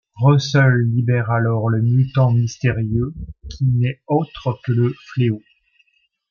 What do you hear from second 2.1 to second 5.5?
mystérieux, qui n'est autre que le Fléau.